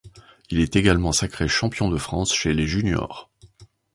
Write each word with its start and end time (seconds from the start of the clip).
Il 0.49 0.59
est 0.61 0.75
également 0.77 1.11
sacré 1.11 1.47
champion 1.47 1.87
de 1.87 1.97
France 1.97 2.33
chez 2.33 2.55
les 2.55 2.65
juniors. 2.65 3.29